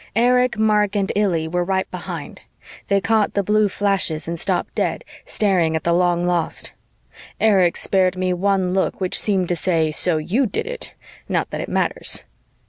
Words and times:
Erich, 0.15 0.57
Mark 0.57 0.95
and 0.95 1.11
Illy 1.15 1.47
were 1.47 1.63
right 1.63 1.85
behind. 1.91 2.41
They 2.87 2.99
caught 2.99 3.35
the 3.35 3.43
blue 3.43 3.69
flashes 3.69 4.27
and 4.27 4.39
stopped 4.39 4.73
dead, 4.73 5.05
staring 5.25 5.75
at 5.75 5.83
the 5.83 5.93
long 5.93 6.25
lost. 6.25 6.73
Erich 7.39 7.77
spared 7.77 8.17
me 8.17 8.33
one 8.33 8.73
look 8.73 8.99
which 8.99 9.19
seemed 9.21 9.47
to 9.49 9.55
say, 9.55 9.91
so 9.91 10.17
you 10.17 10.47
did 10.47 10.65
it, 10.65 10.93
not 11.29 11.51
that 11.51 11.61
it 11.61 11.69
matters. 11.69 12.23